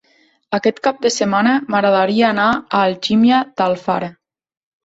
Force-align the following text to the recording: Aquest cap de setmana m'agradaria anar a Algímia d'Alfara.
Aquest 0.57 0.79
cap 0.87 1.03
de 1.03 1.11
setmana 1.15 1.51
m'agradaria 1.75 2.27
anar 2.31 2.47
a 2.57 2.81
Algímia 2.89 3.43
d'Alfara. 3.61 4.11